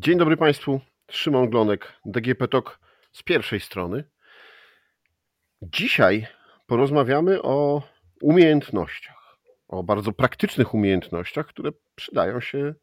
[0.00, 0.80] Dzień dobry Państwu.
[1.10, 2.80] Szymon Glonek, DGP TOK
[3.12, 4.04] z pierwszej strony.
[5.62, 6.26] Dzisiaj
[6.66, 7.82] porozmawiamy o
[8.22, 9.38] umiejętnościach,
[9.68, 12.74] o bardzo praktycznych umiejętnościach, które przydają się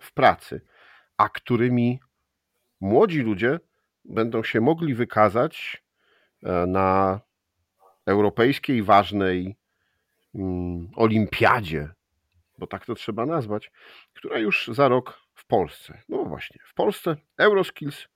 [0.00, 0.60] w pracy,
[1.16, 2.00] a którymi
[2.80, 3.60] młodzi ludzie
[4.04, 5.82] będą się mogli wykazać
[6.42, 7.20] e, na
[8.06, 9.56] europejskiej ważnej
[10.34, 11.88] mm, olimpiadzie,
[12.58, 13.72] bo tak to trzeba nazwać,
[14.14, 16.02] która już za rok w Polsce.
[16.08, 18.08] No właśnie, w Polsce Euroskills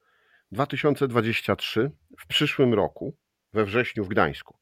[0.53, 3.17] 2023 w przyszłym roku,
[3.53, 4.59] we wrześniu w Gdańsku.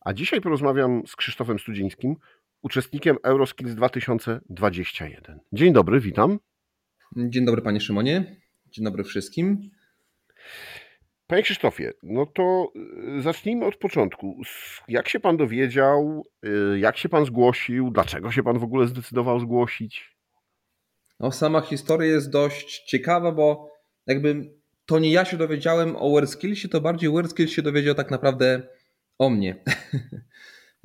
[0.00, 2.16] A dzisiaj porozmawiam z Krzysztofem Studzińskim,
[2.62, 5.40] uczestnikiem Euroskills 2021.
[5.52, 6.38] Dzień dobry, witam.
[7.16, 8.36] Dzień dobry panie Szymonie.
[8.66, 9.70] Dzień dobry wszystkim.
[11.26, 12.72] Panie Krzysztofie, no to
[13.18, 14.42] y, zacznijmy od początku.
[14.88, 16.26] Jak się pan dowiedział,
[16.74, 20.16] y, jak się pan zgłosił, dlaczego się pan w ogóle zdecydował zgłosić?
[21.22, 23.70] No, sama historia jest dość ciekawa, bo
[24.06, 24.54] jakby
[24.86, 28.62] to nie ja się dowiedziałem o WordSkillsie, to bardziej WordSkills się dowiedział tak naprawdę
[29.18, 29.56] o mnie.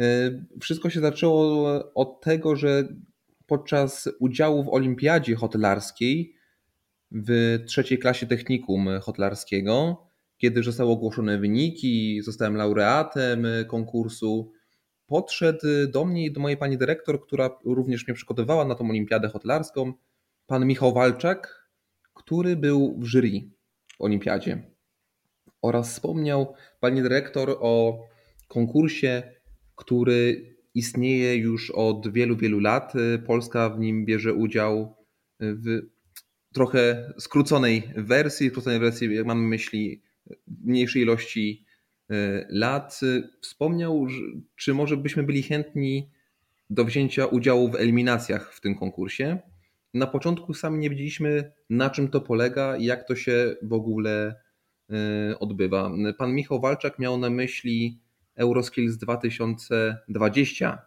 [0.02, 2.88] Y, wszystko się zaczęło od tego, że
[3.46, 6.36] podczas udziału w olimpiadzie hotelarskiej
[7.12, 10.04] w trzeciej klasie technikum hotelarskiego,
[10.38, 14.52] kiedy zostały ogłoszone wyniki, zostałem laureatem konkursu,
[15.08, 19.30] podszedł do mnie i do mojej pani dyrektor, która również mnie przygotowywała na tą olimpiadę
[19.30, 19.94] hotelarską,
[20.48, 21.70] pan Michał Walczak,
[22.14, 23.32] który był w jury
[23.98, 24.72] w olimpiadzie.
[25.62, 28.04] Oraz wspomniał pani dyrektor o
[28.48, 29.24] konkursie,
[29.76, 32.94] który istnieje już od wielu, wielu lat.
[33.26, 34.96] Polska w nim bierze udział
[35.40, 35.82] w
[36.54, 38.50] trochę skróconej wersji.
[38.50, 40.02] Skróconej wersji, jak mamy myśli,
[40.48, 41.66] mniejszej ilości
[42.10, 43.00] e, lat.
[43.42, 44.08] Wspomniał,
[44.56, 46.10] czy może byśmy byli chętni
[46.70, 49.40] do wzięcia udziału w eliminacjach w tym konkursie.
[49.94, 54.36] Na początku sami nie wiedzieliśmy, na czym to polega i jak to się w ogóle
[54.90, 55.92] e, odbywa.
[56.18, 58.00] Pan Michał Walczak miał na myśli
[58.36, 60.82] Euroskills 2020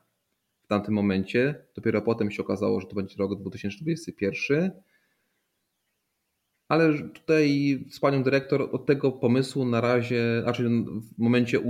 [0.63, 1.65] w tamtym momencie.
[1.75, 4.71] Dopiero potem się okazało, że to będzie rok 2021.
[6.69, 10.69] Ale tutaj z panią dyrektor od tego pomysłu na razie, znaczy
[11.17, 11.61] w momencie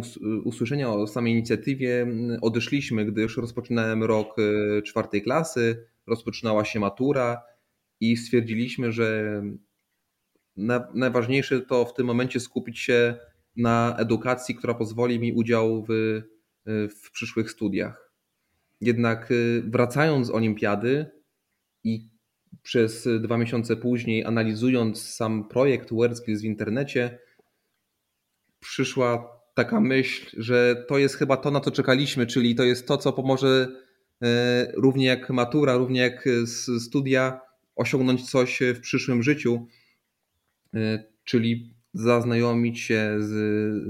[0.45, 2.07] usłyszenia o samej inicjatywie
[2.41, 7.43] odeszliśmy, gdyż rozpoczynałem rok e, czwartej klasy, rozpoczynała się matura
[8.01, 9.43] i stwierdziliśmy, że
[10.95, 13.17] najważniejsze to w tym momencie skupić się
[13.57, 16.21] na edukacji, która pozwoli mi udział w,
[16.67, 18.11] w przyszłych studiach.
[18.81, 21.11] Jednak y, wracając z olimpiady
[21.85, 22.09] i
[22.63, 27.19] przez dwa miesiące później, analizując sam projekt WordSkills w internecie,
[28.61, 32.97] przyszła taka myśl, że to jest chyba to, na co czekaliśmy, czyli to jest to,
[32.97, 33.69] co pomoże
[34.75, 36.25] równie jak matura, równie jak
[36.79, 37.41] studia,
[37.77, 39.67] osiągnąć coś w przyszłym życiu,
[40.75, 43.33] y, czyli zaznajomić się z,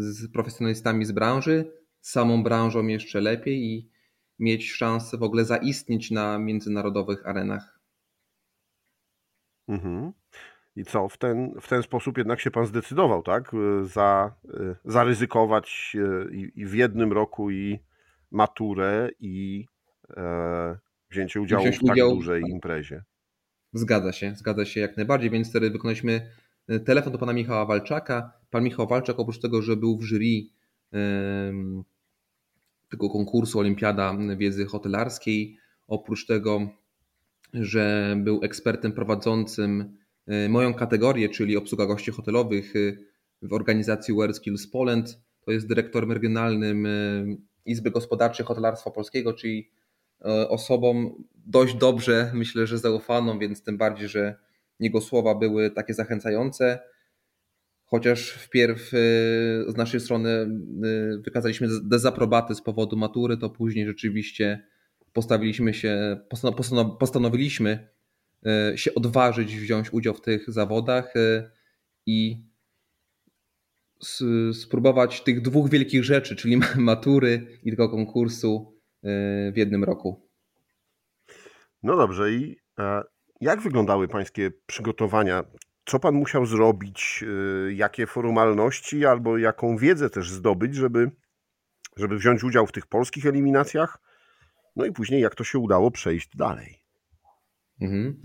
[0.04, 3.90] z profesjonalistami z branży, samą branżą jeszcze lepiej i
[4.38, 7.80] mieć szansę w ogóle zaistnieć na międzynarodowych arenach.
[9.68, 10.12] Mhm.
[10.76, 13.50] I co, w ten, w ten sposób jednak się pan zdecydował, tak?
[13.82, 14.34] Za,
[14.84, 15.96] zaryzykować
[16.32, 17.78] i, i w jednym roku i
[18.30, 19.66] maturę i
[21.10, 22.14] wzięcie udziału w tak udział...
[22.14, 23.02] dużej imprezie.
[23.72, 26.30] Zgadza się, zgadza się jak najbardziej, więc wtedy wykonaliśmy
[26.84, 28.32] telefon do pana Michała Walczaka.
[28.50, 30.42] Pan Michał Walczak oprócz tego, że był w jury
[32.90, 35.56] tego konkursu Olimpiada Wiedzy Hotelarskiej,
[35.86, 36.70] oprócz tego,
[37.54, 39.96] że był ekspertem prowadzącym
[40.26, 42.96] e, moją kategorię, czyli obsługa gości hotelowych e,
[43.42, 46.90] w organizacji WorldSkills Poland, to jest dyrektorem regionalnym e,
[47.64, 49.70] Izby Gospodarczej Hotelarstwa Polskiego, czyli
[50.48, 51.14] osobą
[51.46, 54.34] dość dobrze, myślę, że zaufaną, więc tym bardziej, że
[54.80, 56.78] jego słowa były takie zachęcające.
[57.84, 60.30] Chociaż wpierw y, z naszej strony
[61.18, 64.66] y, wykazaliśmy dezaprobaty z powodu matury, to później rzeczywiście
[65.12, 66.20] postawiliśmy się,
[66.98, 67.88] postanowiliśmy
[68.74, 71.14] się odważyć wziąć udział w tych zawodach
[72.06, 72.44] i
[74.52, 80.30] spróbować tych dwóch wielkich rzeczy, czyli matury i tego konkursu w jednym roku.
[81.82, 82.56] No dobrze, i
[83.40, 85.44] jak wyglądały Pańskie przygotowania?
[85.84, 87.24] Co Pan musiał zrobić?
[87.68, 91.10] Y, jakie formalności albo jaką wiedzę też zdobyć, żeby,
[91.96, 93.98] żeby wziąć udział w tych polskich eliminacjach?
[94.76, 96.78] No i później, jak to się udało przejść dalej?
[97.80, 98.22] Mhm.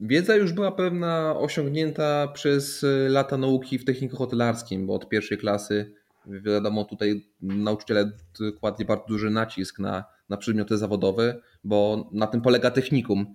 [0.00, 5.94] Wiedza już była pewna osiągnięta przez lata nauki w techniku hotelarskim, bo od pierwszej klasy,
[6.30, 8.12] wiadomo, tutaj nauczyciele
[8.60, 13.34] kładli bardzo duży nacisk na, na przedmioty zawodowe, bo na tym polega technikum.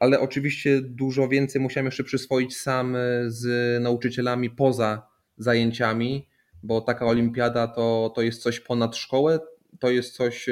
[0.00, 2.96] Ale oczywiście dużo więcej musiałem jeszcze przyswoić sam
[3.26, 6.28] z nauczycielami poza zajęciami,
[6.62, 9.38] bo taka olimpiada to, to jest coś ponad szkołę,
[9.80, 10.46] to jest coś,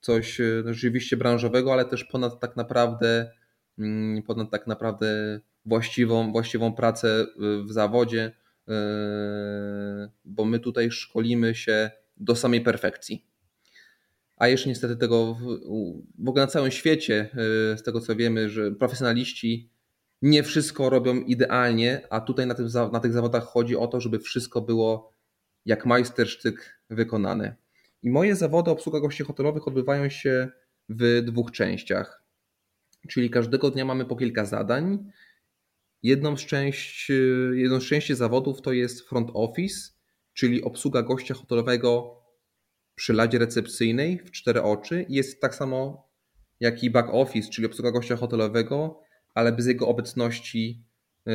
[0.00, 3.30] coś rzeczywiście branżowego, ale też ponad tak naprawdę
[3.78, 7.26] mm, ponad tak naprawdę właściwą, właściwą pracę
[7.68, 8.32] w zawodzie,
[10.24, 13.26] bo my tutaj szkolimy się do samej perfekcji.
[14.36, 15.38] A jeszcze niestety tego
[16.18, 17.30] w, ogóle na całym świecie,
[17.76, 19.70] z tego co wiemy, że profesjonaliści
[20.22, 24.18] nie wszystko robią idealnie, a tutaj na, tym, na tych zawodach chodzi o to, żeby
[24.18, 25.12] wszystko było
[25.64, 27.56] jak majstersztyk wykonane.
[28.02, 30.48] I moje zawody obsługa gości hotelowych odbywają się
[30.88, 32.22] w dwóch częściach.
[33.08, 35.12] Czyli każdego dnia mamy po kilka zadań.
[36.06, 37.12] Jedną z, części,
[37.54, 39.90] jedną z części zawodów to jest front office,
[40.34, 42.22] czyli obsługa gościa hotelowego
[42.94, 45.06] przy ladzie recepcyjnej w cztery oczy.
[45.08, 46.08] Jest tak samo
[46.60, 49.00] jak i back office, czyli obsługa gościa hotelowego,
[49.34, 50.84] ale bez jego obecności
[51.26, 51.32] yy,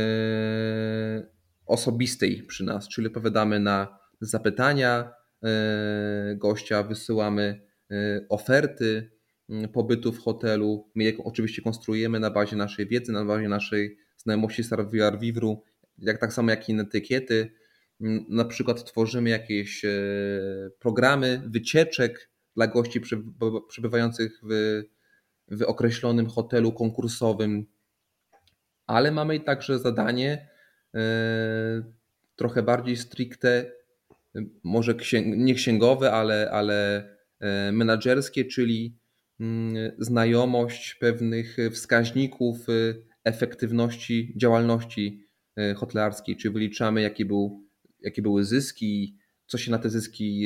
[1.66, 5.50] osobistej przy nas, czyli odpowiadamy na zapytania yy,
[6.36, 9.12] gościa, wysyłamy yy, oferty
[9.74, 10.92] pobytu w hotelu.
[10.96, 15.64] My oczywiście konstruujemy na bazie naszej wiedzy, na bazie naszej znajomości Savoir Vivru,
[15.98, 17.52] jak tak samo jak inne etykiety.
[18.30, 19.86] Na przykład tworzymy jakieś
[20.80, 23.02] programy wycieczek dla gości
[23.68, 24.82] przebywających w,
[25.52, 27.66] w określonym hotelu konkursowym
[28.92, 30.48] ale mamy także zadanie
[30.96, 31.00] e,
[32.36, 33.72] trochę bardziej stricte,
[34.64, 37.10] może nie księgowe, ale, ale
[37.40, 37.72] e,
[38.46, 38.98] czyli
[39.40, 45.28] mm, znajomość pewnych wskaźników e, efektywności działalności
[45.76, 47.64] hotelarskiej, czy wyliczamy, jakie, był,
[48.02, 50.46] jakie były zyski, co się na te zyski,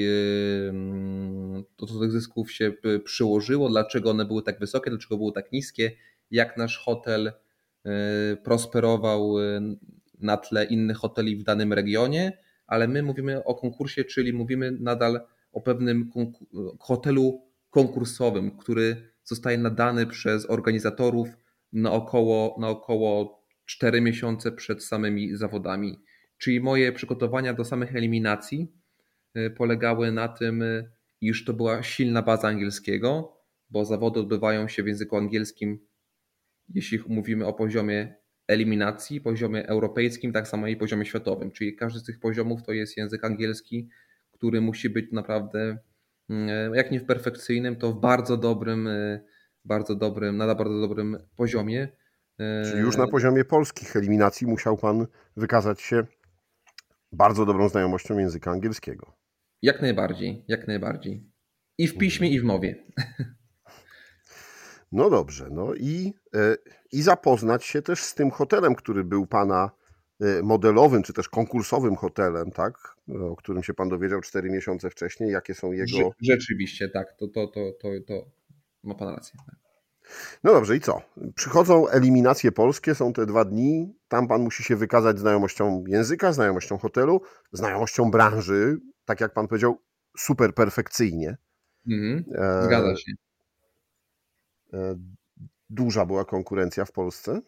[1.76, 2.74] to do tych zysków się
[3.04, 5.92] przyłożyło, dlaczego one były tak wysokie, dlaczego były tak niskie,
[6.32, 7.34] jak nasz hotel
[8.44, 9.36] prosperował
[10.20, 12.38] na tle innych hoteli w danym regionie,
[12.68, 16.12] ale my mówimy o konkursie, czyli mówimy nadal o pewnym
[16.80, 21.28] hotelu konkursowym, który zostaje nadany przez organizatorów
[21.74, 26.02] na około, na około 4 miesiące przed samymi zawodami.
[26.38, 28.72] Czyli moje przygotowania do samych eliminacji
[29.38, 30.64] y, polegały na tym,
[31.22, 33.38] iż to była silna baza angielskiego,
[33.70, 35.80] bo zawody odbywają się w języku angielskim
[36.74, 38.16] jeśli mówimy o poziomie
[38.48, 41.52] eliminacji, poziomie europejskim, tak samo i poziomie światowym.
[41.52, 43.90] Czyli każdy z tych poziomów to jest język angielski,
[44.32, 45.78] który musi być naprawdę,
[46.30, 49.20] mm, jak nie w perfekcyjnym, to w bardzo dobrym, e,
[49.66, 51.88] bardzo dobrym, na bardzo dobrym poziomie.
[52.40, 55.08] E, Czyli już na poziomie polskich eliminacji musiał Pan
[55.38, 56.06] wykazać się
[57.12, 59.14] bardzo dobrą znajomością języka angielskiego.
[59.62, 61.32] Jak najbardziej, jak najbardziej.
[61.78, 62.76] I w piśmie, i w mowie.
[64.92, 66.56] No dobrze, no i, e,
[66.92, 69.72] i zapoznać się też z tym hotelem, który był Pana
[70.22, 72.96] e, modelowym, czy też konkursowym hotelem, tak?
[73.32, 76.12] O którym się Pan dowiedział 4 miesiące wcześniej, jakie są jego...
[76.22, 78.32] Rzeczywiście, tak, to, to, to, to, to
[78.86, 79.40] ma Pan rację.
[79.46, 79.56] Tak.
[80.44, 81.02] No dobrze, i co?
[81.36, 86.78] Przychodzą eliminacje polskie, są te dwa dni, tam Pan musi się wykazać znajomością języka, znajomością
[86.78, 87.22] hotelu,
[87.52, 89.82] znajomością branży, tak jak Pan powiedział,
[90.18, 91.38] super perfekcyjnie.
[91.88, 92.24] Mhm,
[92.66, 93.12] zgadza się.
[94.74, 94.96] E,
[95.70, 97.42] duża była konkurencja w Polsce?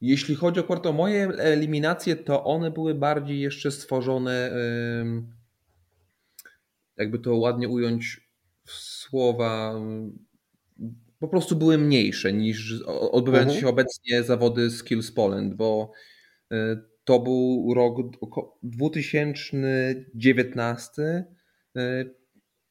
[0.00, 4.52] Jeśli chodzi akurat o moje eliminacje, to one były bardziej jeszcze stworzone,
[6.96, 8.27] jakby to ładnie ująć
[8.70, 9.80] słowa,
[11.18, 13.60] po prostu były mniejsze niż odbywające mhm.
[13.60, 15.92] się obecnie zawody Skills Poland, bo
[16.52, 17.96] e, to był rok
[18.62, 21.24] 2019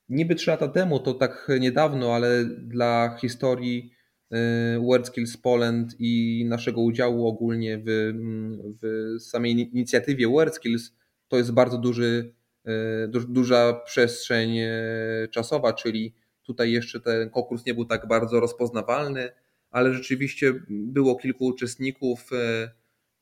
[0.09, 3.91] niby trzy lata temu, to tak niedawno, ale dla historii
[4.33, 8.13] y, World Skills Poland i naszego udziału ogólnie w,
[8.81, 10.95] w samej inicjatywie World Skills
[11.27, 12.33] to jest bardzo duży, y,
[13.07, 19.29] du, duża przestrzeń y, czasowa, czyli tutaj jeszcze ten konkurs nie był tak bardzo rozpoznawalny,
[19.71, 22.29] ale rzeczywiście było kilku uczestników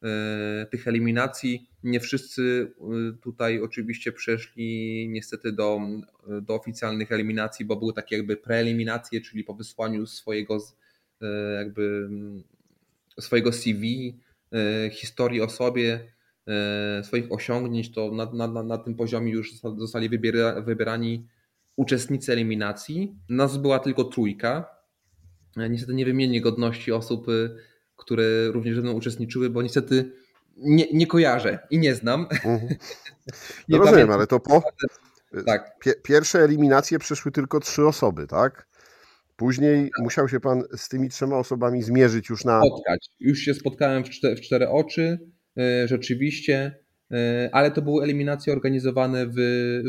[0.05, 1.69] E, tych eliminacji.
[1.83, 2.71] Nie wszyscy
[3.21, 5.81] tutaj oczywiście przeszli niestety do,
[6.41, 10.57] do oficjalnych eliminacji, bo były takie jakby preeliminacje, czyli po wysłaniu swojego
[11.57, 12.09] jakby
[13.19, 14.15] swojego CV,
[14.91, 15.99] historii o sobie,
[17.03, 21.27] swoich osiągnięć, to na, na, na tym poziomie już zostali wybiera, wybierani
[21.75, 23.15] uczestnicy eliminacji.
[23.29, 24.75] Nas była tylko trójka.
[25.69, 27.27] Niestety nie wymienię godności osób
[27.95, 30.11] które również ze mną uczestniczyły, bo niestety
[30.57, 32.27] nie, nie kojarzę i nie znam.
[32.31, 32.67] Mhm.
[33.69, 34.15] No rozumiem, pamiętam.
[34.17, 34.63] ale to po.
[35.45, 35.79] Tak.
[36.03, 38.67] pierwsze eliminacje przeszły tylko trzy osoby, tak?
[39.35, 42.61] Później musiał się pan z tymi trzema osobami zmierzyć już na.
[42.61, 43.09] Spotkać.
[43.19, 45.17] Już się spotkałem w cztery, w cztery oczy, e,
[45.85, 46.75] rzeczywiście,
[47.11, 49.35] e, ale to były eliminacje organizowane w,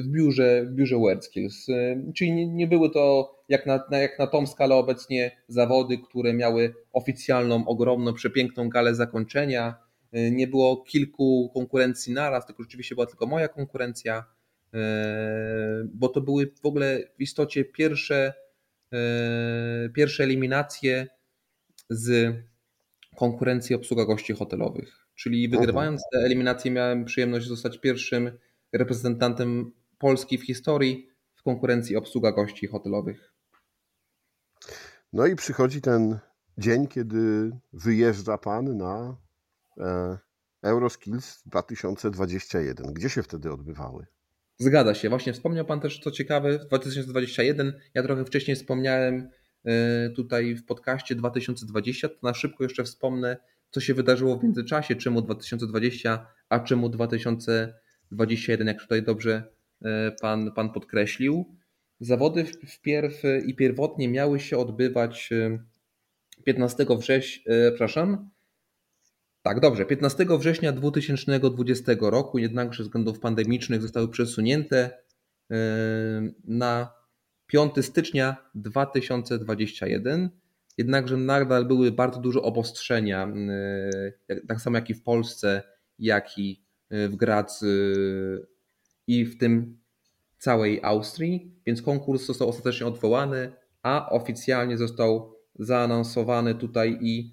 [0.05, 1.69] w biurze, w biurze WordSkills.
[1.69, 6.35] E, czyli nie, nie były to jak na, jak na tą skalę obecnie zawody, które
[6.35, 9.87] miały oficjalną, ogromną, przepiękną galę zakończenia.
[10.31, 14.25] Nie było kilku konkurencji naraz, tylko rzeczywiście była tylko moja konkurencja,
[15.85, 18.33] bo to były w ogóle w istocie pierwsze
[18.93, 21.07] E, pierwsze eliminacje
[21.91, 22.35] z
[23.17, 25.06] konkurencji obsługa gości hotelowych.
[25.17, 28.39] Czyli wygrywając te eliminacje miałem przyjemność zostać pierwszym
[28.73, 33.33] reprezentantem Polski w historii w konkurencji obsługa gości hotelowych.
[35.13, 36.19] No i przychodzi ten
[36.59, 39.17] dzień, kiedy wyjeżdża Pan na
[39.79, 40.19] e,
[40.63, 42.93] Euroskills 2021.
[42.93, 44.07] Gdzie się wtedy odbywały?
[44.59, 45.09] Zgadza się.
[45.09, 47.81] Właśnie wspomniał Pan też, co ciekawe, 2021.
[47.95, 49.29] Ja trochę wcześniej wspomniałem
[49.65, 52.09] e, tutaj w podcaście 2020.
[52.09, 53.37] To na szybko jeszcze wspomnę,
[53.71, 59.43] co się wydarzyło w międzyczasie, czemu 2020, a czemu 2021, jak tutaj dobrze
[59.83, 61.57] e, Pan, pan podkreślił.
[62.01, 65.31] Zawody wpierw i pierwotnie miały się odbywać
[66.45, 68.31] 15 e, września, przepraszam,
[69.43, 69.85] tak, dobrze.
[69.85, 74.99] 15 września 2020 roku, jednakże ze względów pandemicznych zostały przesunięte
[76.45, 76.93] na
[77.47, 80.31] 5 stycznia 2021.
[80.77, 83.33] Jednakże nadal były bardzo duże obostrzenia,
[84.29, 85.63] yy, tak samo jak i w Polsce,
[85.99, 87.65] jak i yy, w Graz
[89.07, 89.79] i w tym
[90.39, 93.53] całej Austrii, więc konkurs został ostatecznie odwołany,
[93.83, 97.33] a oficjalnie został zaanonsowany tutaj i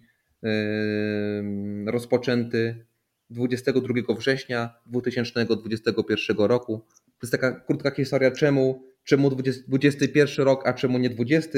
[1.86, 2.86] rozpoczęty
[3.30, 6.86] 22 września 2021 roku.
[7.06, 11.50] To jest taka krótka historia, czemu, czemu 20, 21 rok, a czemu nie 20.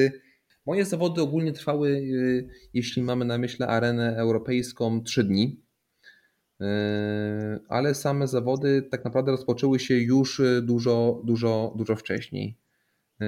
[0.66, 5.62] Moje zawody ogólnie trwały, y, jeśli mamy na myśli arenę europejską, 3 dni.
[6.62, 6.66] Y,
[7.70, 12.58] ale same zawody tak naprawdę rozpoczęły się już dużo, dużo, dużo wcześniej.
[13.22, 13.26] Y,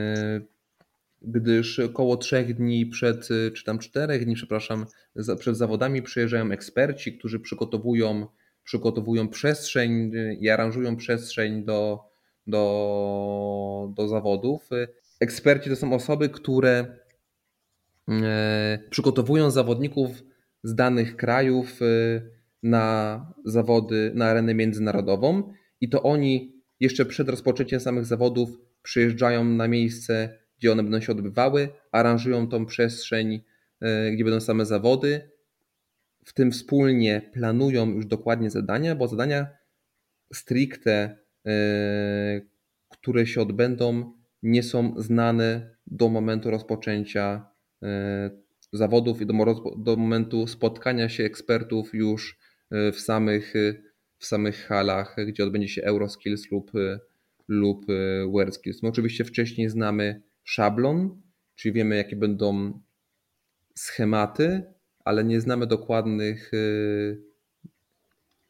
[1.21, 4.85] gdyż około trzech dni przed, czy tam czterech dni, przepraszam,
[5.39, 8.27] przed zawodami przyjeżdżają eksperci, którzy przygotowują,
[8.63, 12.03] przygotowują przestrzeń i aranżują przestrzeń do,
[12.47, 14.69] do, do zawodów.
[15.19, 16.97] Eksperci to są osoby, które
[18.09, 20.23] e, przygotowują zawodników
[20.63, 21.85] z danych krajów e,
[22.63, 28.49] na zawody, na arenę międzynarodową i to oni jeszcze przed rozpoczęciem samych zawodów
[28.83, 33.43] przyjeżdżają na miejsce gdzie one będą się odbywały, aranżują tą przestrzeń,
[33.81, 35.31] e, gdzie będą same zawody,
[36.25, 39.47] w tym wspólnie planują już dokładnie zadania, bo zadania
[40.33, 41.17] stricte,
[42.89, 47.49] które się odbędą, nie są znane do momentu rozpoczęcia
[48.73, 49.33] zawodów i do,
[49.77, 52.39] do momentu spotkania się ekspertów już
[52.71, 53.53] w samych,
[54.17, 56.71] w samych halach, gdzie odbędzie się Euroskills lub,
[57.47, 57.85] lub
[58.31, 58.83] WorldSkills.
[58.83, 61.21] My oczywiście wcześniej znamy szablon,
[61.55, 62.81] czyli wiemy, jakie będą
[63.75, 64.63] schematy,
[65.05, 66.51] ale nie znamy dokładnych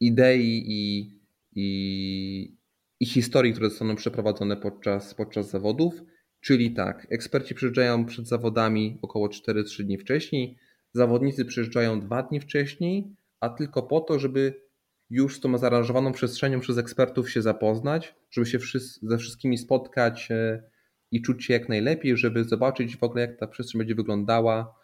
[0.00, 1.12] idei i,
[1.54, 2.56] i,
[3.00, 6.02] i historii, które zostaną przeprowadzone podczas, podczas zawodów.
[6.40, 10.56] Czyli tak, eksperci przyjeżdżają przed zawodami około 4-3 dni wcześniej,
[10.92, 14.68] zawodnicy przyjeżdżają 2 dni wcześniej, a tylko po to, żeby
[15.10, 18.58] już z tą zaaranżowaną przestrzenią przez ekspertów się zapoznać, żeby się
[19.02, 20.62] ze wszystkimi spotkać, e,
[21.10, 24.74] i czuć się jak najlepiej, żeby zobaczyć w ogóle, jak ta przestrzeń będzie wyglądała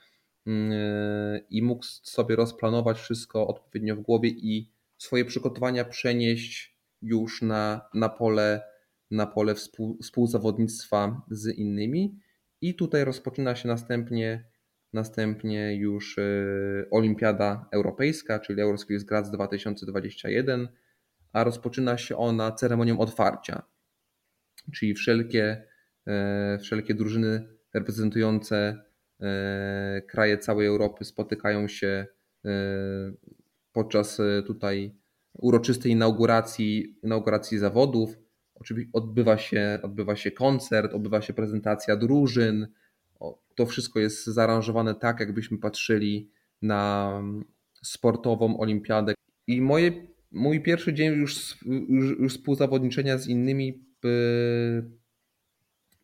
[0.47, 0.73] mm,
[1.51, 8.09] i mógł sobie rozplanować wszystko odpowiednio w głowie i swoje przygotowania przenieść już na, na
[8.09, 8.63] pole,
[9.15, 12.19] na pole współ, współzawodnictwa z innymi.
[12.61, 14.45] I tutaj rozpoczyna się następnie,
[14.93, 16.23] następnie już e,
[16.91, 20.69] Olimpiada Europejska, czyli Euroskills Graz 2021,
[21.33, 23.63] a rozpoczyna się ona ceremonią otwarcia.
[24.73, 25.67] Czyli wszelkie
[26.07, 28.85] E, wszelkie drużyny reprezentujące
[29.21, 32.07] e, kraje całej Europy spotykają się
[33.73, 34.97] podczas tutaj
[35.33, 38.19] uroczystej inauguracji, inauguracji zawodów.
[38.65, 42.67] Oczywiście odbywa się, odbywa się koncert, odbywa się prezentacja drużyn.
[43.55, 46.31] To wszystko jest zaaranżowane tak, jakbyśmy patrzyli
[46.63, 47.13] na
[47.83, 49.15] sportową olimpiadę.
[49.47, 49.93] I moje,
[50.33, 53.85] mój pierwszy dzień już, już, już współzawodniczenia z innymi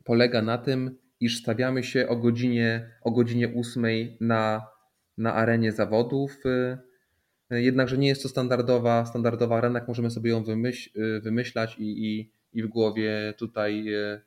[0.05, 3.85] polega na tym, iż stawiamy się o godzinie, o godzinie 8
[4.21, 4.67] na,
[5.19, 6.37] na arenie zawodów.
[6.47, 10.45] Y, jednakże nie jest to standardowa, standardowa arena, jak możemy sobie ją
[10.97, 14.21] y, wymyślać i, i, i w głowie tutaj y,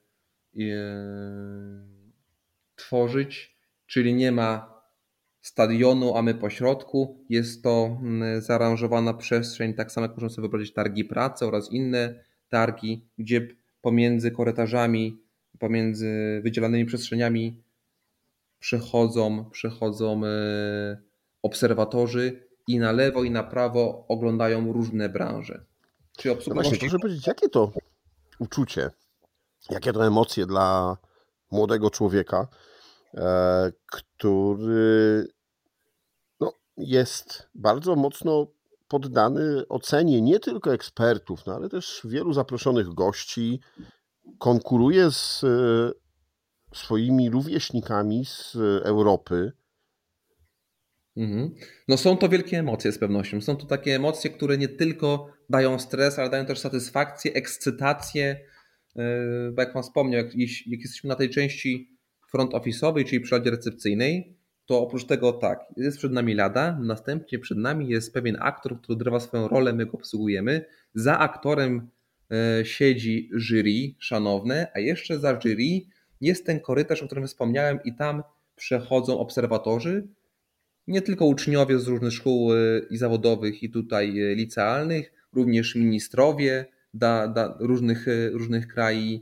[2.76, 3.58] tworzyć.
[3.88, 4.74] czyli nie ma
[5.42, 7.26] stadionu, a my po środku.
[7.30, 12.24] Jest to mm, zaaranżowana przestrzeń, tak samo jak można sobie wyobrazić targi pracy oraz inne
[12.50, 13.48] targi, gdzie
[13.82, 15.22] pomiędzy korytarzami,
[15.60, 17.64] pomiędzy wydzielanymi przestrzeniami
[18.60, 20.98] przechodzą, przechodzą e,
[21.42, 25.66] obserwatorzy i na lewo i na prawo oglądają różne branże.
[26.18, 27.72] Czy no właśnie, proszę powiedzieć, jakie to
[28.44, 28.92] uczucie,
[29.70, 30.98] jakie to emocje dla
[31.52, 32.48] młodego człowieka,
[33.14, 35.28] e, który
[36.40, 38.48] no, jest bardzo mocno
[38.88, 43.60] poddany ocenie nie tylko ekspertów, no, ale też wielu zaproszonych gości,
[44.40, 45.48] konkuruje z e,
[46.78, 49.52] swoimi rówieśnikami z Europy.
[51.18, 51.56] Mhm.
[51.88, 53.42] No są to wielkie emocje z pewnością.
[53.42, 58.40] Są to takie emocje, które nie tylko dają stres, ale dają też satysfakcję, ekscytację.
[58.96, 61.98] E, bo jak Pan wspomniał, jak, jak jesteśmy na tej części
[62.32, 67.58] front office'owej, czyli przy recepcyjnej, to oprócz tego tak, jest przed nami lada, następnie przed
[67.58, 70.66] nami jest pewien aktor, który odgrywa swoją rolę, my go obsługujemy.
[70.96, 71.90] Za aktorem
[72.32, 75.82] e, siedzi jury szanowne, a jeszcze za jury
[76.22, 78.24] jest ten korytarz, o którym wspomniałem i tam
[78.56, 80.08] przechodzą obserwatorzy,
[80.88, 82.58] nie tylko uczniowie z różnych szkół e,
[82.90, 89.22] i zawodowych i tutaj licealnych, również ministrowie da, da różnych, różnych krajów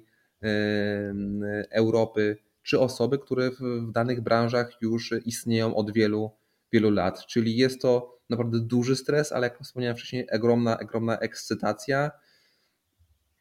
[1.72, 6.32] Europy, czy osoby, które w danych branżach już istnieją od wielu,
[6.72, 7.26] wielu lat.
[7.26, 12.12] Czyli jest to naprawdę duży stres, ale jak wspomniałem wcześniej, ogromna, ogromna ekscytacja.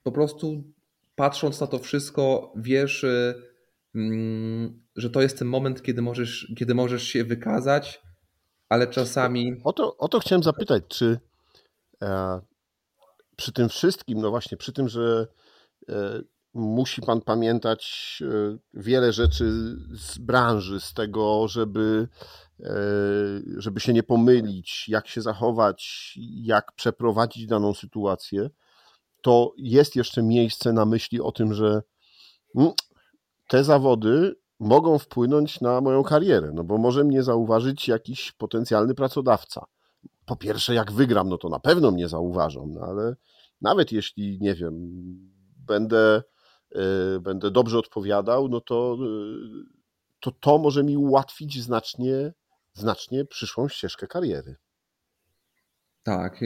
[0.03, 0.65] Po prostu
[1.15, 3.07] patrząc na to wszystko, wiesz,
[3.95, 8.03] mm, że to jest ten moment, kiedy możesz, kiedy możesz się wykazać,
[8.69, 9.61] ale czasami.
[9.65, 11.21] O to, o to chciałem zapytać, czy
[12.03, 12.41] e,
[13.41, 15.27] przy tym wszystkim, no właśnie, przy tym, że
[15.89, 16.21] e,
[16.55, 17.83] musi pan pamiętać
[18.23, 22.09] e, wiele rzeczy z branży, z tego, żeby,
[22.61, 22.73] e,
[23.57, 26.13] żeby się nie pomylić, jak się zachować,
[26.43, 28.51] jak przeprowadzić daną sytuację,
[29.23, 31.83] to jest jeszcze miejsce na myśli o tym, że
[32.57, 32.73] mm,
[33.49, 39.67] te zawody mogą wpłynąć na moją karierę, no bo może mnie zauważyć jakiś potencjalny pracodawca.
[40.27, 43.17] Po pierwsze, jak wygram, no to na pewno mnie zauważą, no ale
[43.63, 44.75] nawet jeśli, nie wiem,
[45.67, 46.23] będę
[46.77, 52.33] Y, będę dobrze odpowiadał, no to, y, to to może mi ułatwić znacznie,
[52.73, 54.57] znacznie przyszłą ścieżkę kariery.
[56.03, 56.41] Tak,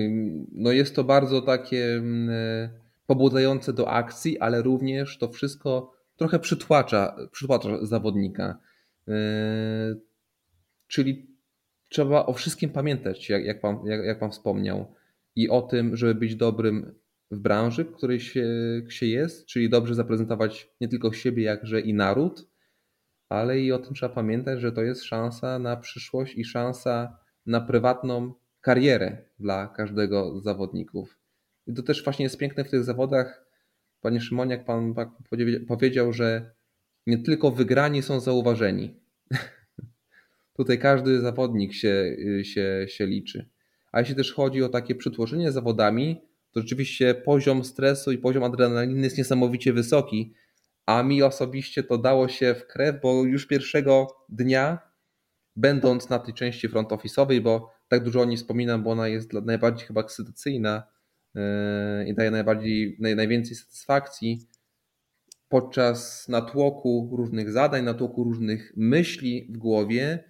[0.52, 2.02] no jest to bardzo takie
[3.06, 8.58] pobudzające do akcji, ale również to wszystko trochę przytłacza, przytłacza zawodnika.
[10.86, 11.36] Czyli
[11.88, 14.94] trzeba o wszystkim pamiętać, jak, jak, pan, jak, jak pan wspomniał,
[15.36, 16.94] i o tym, żeby być dobrym
[17.34, 18.46] w branży, w której się,
[18.88, 22.48] się jest, czyli dobrze zaprezentować nie tylko siebie, jakże i naród,
[23.28, 27.60] ale i o tym trzeba pamiętać, że to jest szansa na przyszłość i szansa na
[27.60, 31.18] prywatną karierę dla każdego z zawodników.
[31.66, 33.44] I to też właśnie jest piękne w tych zawodach.
[34.00, 34.94] Panie Szymoniak, pan
[35.68, 36.54] powiedział, że
[37.06, 39.00] nie tylko wygrani są zauważeni.
[40.56, 43.50] Tutaj każdy zawodnik się, się, się liczy.
[43.92, 46.22] A jeśli też chodzi o takie przytłoczenie zawodami,
[46.54, 50.34] to rzeczywiście poziom stresu i poziom adrenaliny jest niesamowicie wysoki,
[50.86, 54.78] a mi osobiście to dało się w krew, bo już pierwszego dnia,
[55.56, 59.32] będąc na tej części front office'owej, bo tak dużo o niej wspominam, bo ona jest
[59.32, 60.82] najbardziej chyba ekscytacyjna
[61.34, 61.42] yy,
[62.06, 64.48] i daje najbardziej, najwięcej satysfakcji,
[65.48, 70.24] podczas natłoku różnych zadań, natłoku różnych myśli w głowie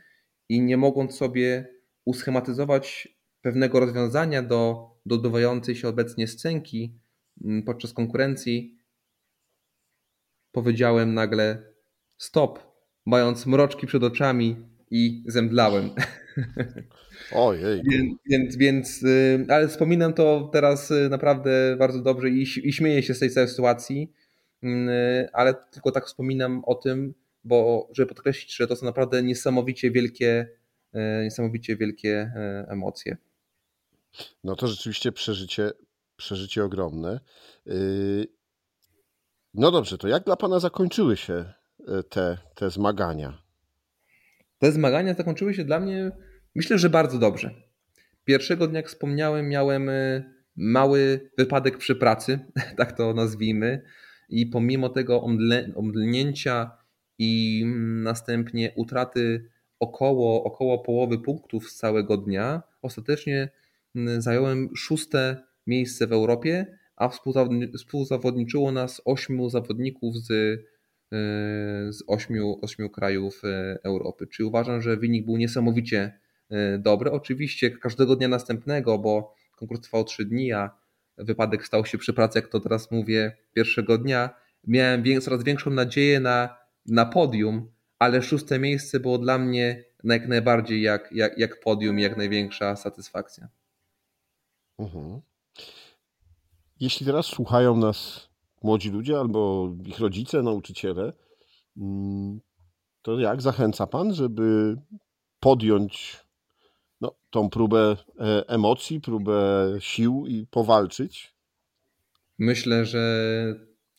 [0.49, 3.09] i nie mogąc sobie uschematyzować
[3.41, 6.95] pewnego rozwiązania do do odbywającej się obecnie scenki
[7.45, 8.79] mm, podczas konkurencji
[10.53, 11.63] powiedziałem nagle
[12.17, 12.59] stop,
[13.07, 14.57] mając mroczki przed oczami
[14.91, 15.91] i zemdlałem.
[17.33, 17.83] Ojej.
[17.91, 23.03] więc, więc, więc, y, ale wspominam to teraz y, naprawdę bardzo dobrze i, i śmieję
[23.03, 24.13] się z tej całej sytuacji,
[24.65, 24.69] y,
[25.33, 27.15] ale tylko tak wspominam o tym,
[27.45, 30.49] bo żeby podkreślić, że to są naprawdę niesamowicie wielkie,
[31.23, 32.33] niesamowicie wielkie
[32.69, 33.17] emocje.
[34.45, 35.71] No to rzeczywiście przeżycie,
[36.17, 37.21] przeżycie ogromne.
[37.67, 38.27] Yy,
[39.55, 41.53] no dobrze, to jak dla Pana zakończyły się
[41.89, 43.43] e, te, te zmagania?
[44.59, 46.11] Te zmagania zakończyły się dla mnie,
[46.55, 47.51] myślę, że bardzo dobrze.
[48.25, 50.25] Pierwszego dnia, jak wspomniałem, miałem e,
[50.57, 52.39] mały wypadek przy pracy,
[52.79, 53.83] tak to nazwijmy,
[54.29, 55.23] i pomimo tego
[55.77, 56.71] omdlnięcia
[57.19, 59.51] i mm, następnie utraty
[59.81, 63.51] około, około połowy punktów z całego dnia, ostatecznie
[64.19, 67.09] zająłem szóste miejsce w Europie, a
[67.79, 70.61] współzawodniczyło nas ośmiu zawodników z
[71.91, 73.43] z ośmiu, ośmiu krajów
[73.85, 74.27] Europy.
[74.27, 76.19] Czyli uważam, że wynik był niesamowicie
[76.79, 77.11] dobry.
[77.11, 80.71] Oczywiście każdego dnia następnego, bo konkurs trwał trzy dni, a
[81.19, 84.31] wypadek stał się przy pracy, jak to teraz mówię, pierwszego dnia.
[84.67, 90.83] Miałem coraz większą nadzieję na, na podium, ale szóste miejsce było dla mnie jak najbardziej
[90.83, 93.49] jak, jak, jak podium jak największa satysfakcja.
[94.79, 95.21] Mhm.
[96.81, 98.29] Jeśli teraz słuchają nas
[98.63, 101.13] młodzi ludzie albo ich rodzice, nauczyciele,
[101.77, 102.41] mm,
[103.03, 104.77] to jak zachęca Pan, żeby
[105.41, 106.21] podjąć
[107.01, 111.35] no, tą próbę e, emocji, próbę sił i powalczyć?
[112.39, 113.05] Myślę, że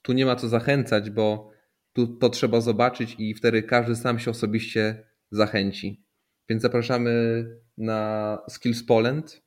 [0.01, 1.51] tu nie ma co zachęcać, bo
[1.93, 6.03] tu to trzeba zobaczyć i wtedy każdy sam się osobiście zachęci.
[6.49, 7.45] Więc zapraszamy
[7.77, 9.44] na Skills Poland.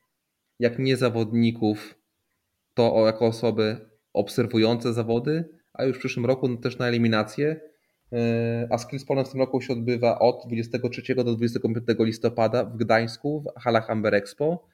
[0.59, 1.99] Jak nie zawodników,
[2.75, 7.61] to jako osoby obserwujące zawody, a już w przyszłym roku też na eliminację.
[8.12, 12.77] E, a Skills Poland w tym roku się odbywa od 23 do 25 listopada w
[12.77, 14.68] Gdańsku, w halach Amber Expo.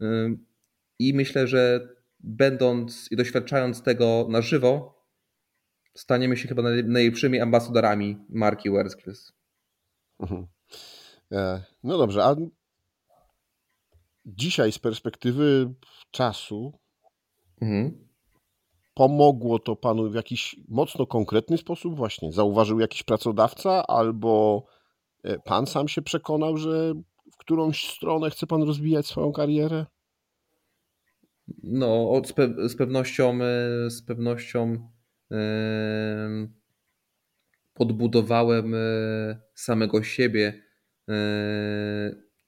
[0.00, 0.06] E,
[0.98, 1.88] I myślę, że
[2.20, 5.02] będąc i doświadczając tego na żywo,
[5.94, 9.32] staniemy się chyba najlepszymi ambasadorami marki WorldSkills.
[10.20, 10.46] Mhm.
[11.32, 12.36] E, no dobrze, a
[14.26, 15.74] dzisiaj z perspektywy
[16.10, 16.72] czasu
[17.60, 18.08] mhm.
[18.94, 22.32] pomogło to panu w jakiś mocno konkretny sposób właśnie?
[22.32, 24.64] Zauważył jakiś pracodawca albo
[25.22, 26.94] e, pan sam się przekonał, że
[27.32, 29.86] w którąś stronę chce pan rozwijać swoją karierę?
[31.62, 34.88] No, z, pe z pewnością e, z pewnością
[35.30, 35.38] yy,
[37.74, 38.74] podbudowałem
[39.54, 40.62] samego siebie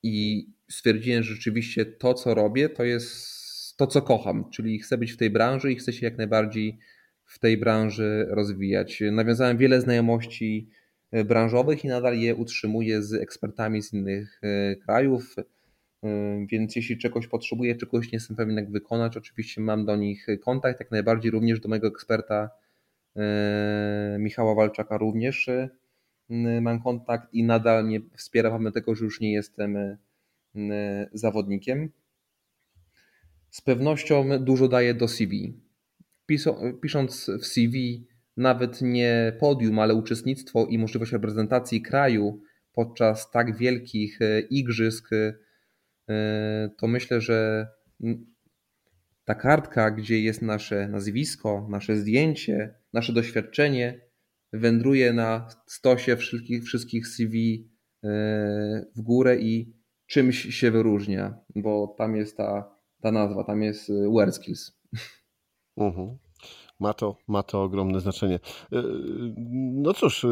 [0.02, 3.34] i stwierdziłem, że rzeczywiście to, co robię, to jest
[3.76, 6.78] to, co kocham, czyli chcę być w tej branży i chcę się jak najbardziej
[7.24, 9.02] w tej branży rozwijać.
[9.12, 10.68] Nawiązałem wiele znajomości
[11.10, 15.34] e, branżowych i nadal je utrzymuję z ekspertami z innych e, krajów.
[15.38, 20.26] E, więc jeśli czegoś potrzebuję, czegoś nie jestem pewien, jak wykonać, oczywiście mam do nich
[20.44, 22.50] kontakt, jak najbardziej również do mojego eksperta
[24.18, 25.50] Michała Walczaka również
[26.60, 29.76] mam kontakt i nadal mnie wspiera, pomimo tego, że już nie jestem
[31.12, 31.90] zawodnikiem.
[33.50, 35.60] Z pewnością dużo daje do CV.
[36.82, 42.40] Pisząc w CV nawet nie podium, ale uczestnictwo i możliwość reprezentacji kraju
[42.72, 47.68] podczas tak wielkich e, igrzysk, e, to myślę, że
[49.24, 54.00] ta kartka, gdzie jest nasze nazwisko, nasze zdjęcie, nasze doświadczenie,
[54.52, 57.68] wędruje na stosie wszystkich, wszystkich CV
[58.96, 59.72] w górę i
[60.14, 64.78] czymś się wyróżnia, bo tam jest ta, ta nazwa, tam jest e, WordSkills.
[65.76, 66.18] Mhm.
[66.80, 68.40] Ma to, ma to ogromne znaczenie.
[68.72, 68.82] E,
[69.72, 70.26] no cóż,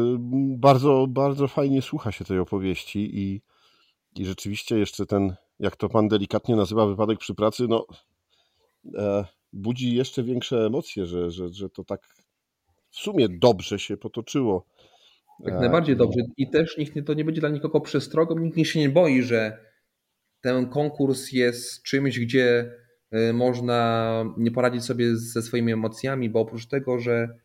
[0.57, 3.41] bardzo, bardzo fajnie słucha się tej opowieści i,
[4.15, 7.85] i rzeczywiście jeszcze ten, jak to pan delikatnie nazywa, wypadek przy pracy, no
[8.97, 12.07] e, budzi jeszcze większe emocje, że, że, że to tak
[12.89, 14.65] w sumie dobrze się potoczyło.
[15.39, 16.19] Jak najbardziej dobrze.
[16.37, 19.72] I też nikt to nie będzie dla nikogo przestrogą, nikt się nie boi, że
[20.43, 22.71] ten konkurs jest czymś, gdzie
[23.29, 27.37] y, można nie poradzić sobie ze swoimi emocjami, bo oprócz tego, że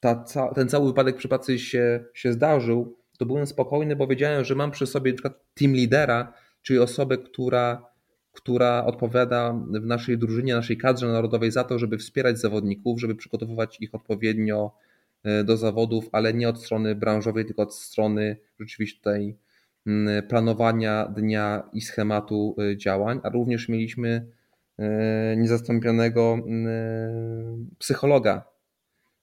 [0.00, 4.54] ta, ten cały wypadek przy pracy się, się zdarzył, to byłem spokojny, bo wiedziałem, że
[4.54, 5.30] mam przy sobie np.
[5.54, 7.92] team lidera, czyli osobę, która
[8.32, 13.80] która odpowiada w naszej drużynie, naszej kadrze narodowej za to, żeby wspierać zawodników, żeby przygotowywać
[13.80, 14.72] ich odpowiednio
[15.24, 19.34] e, do zawodów, ale nie od strony branżowej, tylko od strony rzeczywiście mm,
[20.28, 24.26] planowania dnia i schematu e, działań, a również mieliśmy
[24.78, 26.38] e, niezastąpionego
[27.78, 28.44] psychologa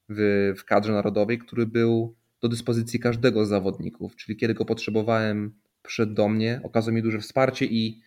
[0.09, 5.53] w, w kadrze narodowej, który był do dyspozycji każdego z zawodników, czyli kiedy go potrzebowałem,
[5.83, 8.01] przyszedł do mnie, okazał mi duże wsparcie i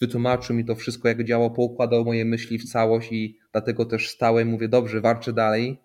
[0.00, 4.48] wytłumaczył mi to wszystko, jak działo, poukładał moje myśli w całość i dlatego też stałem,
[4.48, 5.80] mówię, dobrze, warczę dalej.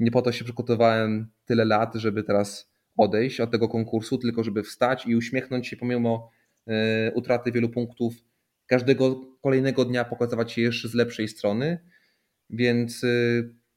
[0.00, 4.62] Nie po to się przygotowałem tyle lat, żeby teraz odejść od tego konkursu, tylko żeby
[4.62, 6.30] wstać i uśmiechnąć się pomimo
[6.66, 8.14] e, utraty wielu punktów.
[8.66, 11.78] Każdego kolejnego dnia pokazywać się jeszcze z lepszej strony.
[12.50, 13.08] Więc e,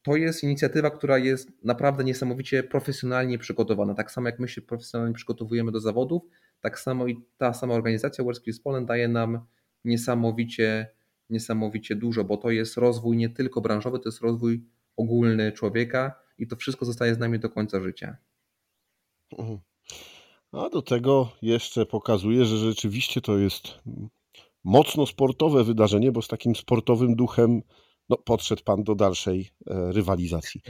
[0.02, 3.94] to jest inicjatywa, która jest naprawdę niesamowicie profesjonalnie przygotowana.
[3.94, 6.22] Tak samo jak my się profesjonalnie przygotowujemy do zawodów,
[6.62, 9.46] tak samo i ta sama organizacja WorldSkills Poland daje nam
[9.86, 10.88] niesamowicie,
[11.30, 14.64] niesamowicie dużo, bo to jest rozwój nie tylko branżowy, to jest rozwój
[14.98, 18.18] ogólny człowieka i to wszystko zostaje z nami do końca życia.
[19.38, 19.60] Mhm.
[20.52, 23.80] A do tego jeszcze pokazuje, że rzeczywiście to jest
[24.64, 27.62] mocno sportowe wydarzenie, bo z takim sportowym duchem
[28.10, 30.62] no, podszedł Pan do dalszej e, rywalizacji.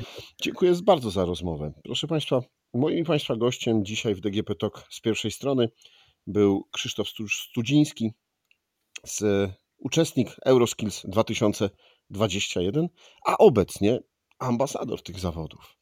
[0.41, 1.73] Dziękuję bardzo za rozmowę.
[1.83, 2.41] Proszę Państwa,
[2.73, 5.69] moim Państwa gościem dzisiaj w DGP Talk z pierwszej strony
[6.27, 8.11] był Krzysztof Studziński,
[9.05, 12.87] z, uczestnik Euroskills 2021,
[13.25, 13.99] a obecnie
[14.39, 15.78] ambasador tych zawodów.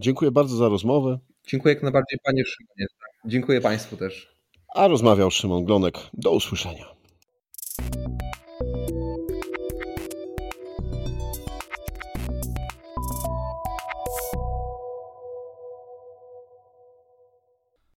[0.00, 1.18] Dziękuję bardzo za rozmowę.
[1.46, 2.86] Dziękuję jak najbardziej Panie Szymonie.
[3.24, 4.34] Dziękuję Państwu też.
[4.74, 5.94] A rozmawiał Szymon Glonek.
[6.14, 6.84] Do usłyszenia.